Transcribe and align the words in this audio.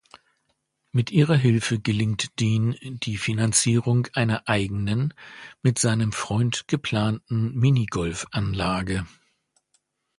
Mit 0.91 1.11
ihrer 1.11 1.35
Hilfe 1.35 1.77
gelingt 1.79 2.39
Dean 2.39 2.75
die 2.81 3.17
Finanzierung 3.17 4.07
einer 4.15 4.41
eigenen, 4.49 5.13
mit 5.61 5.77
seinem 5.77 6.11
Freund 6.11 6.67
geplanten 6.67 7.53
Minigolf-Anlage. 7.53 9.05